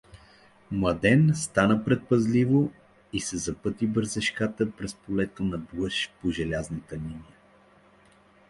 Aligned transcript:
Младен 0.71 1.31
стана 1.35 1.83
предпазливо 1.85 2.71
и 3.13 3.19
се 3.21 3.37
запъти 3.37 3.87
бързишката 3.87 4.71
през 4.71 4.93
полето 4.93 5.43
надлъж 5.43 6.11
по 6.21 6.31
желязната 6.31 6.95
линия. 6.95 7.35